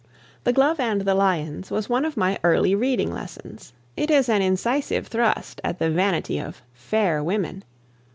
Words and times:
"The 0.45 0.51
Glove 0.51 0.79
and 0.79 1.01
the 1.01 1.13
Lions" 1.13 1.69
was 1.69 1.87
one 1.87 2.05
of 2.05 2.17
my 2.17 2.39
early 2.43 2.73
reading 2.73 3.13
lessons. 3.13 3.71
It 3.95 4.09
is 4.09 4.29
an 4.29 4.41
incisive 4.41 5.05
thrust 5.05 5.61
at 5.63 5.77
the 5.77 5.91
vanity 5.91 6.39
of 6.39 6.63
"fair" 6.73 7.23
women. 7.23 7.63